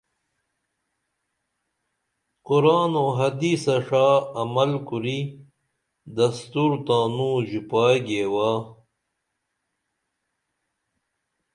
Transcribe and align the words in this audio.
قرآن 2.47 2.91
او 2.99 3.05
حدیثہ 3.19 3.75
ݜا 3.85 4.07
عمل 4.41 4.71
کُری 4.87 5.19
دستور 6.17 6.71
تانوں 6.85 7.35
ژوپائی 7.49 7.97
گیوا 8.07 8.51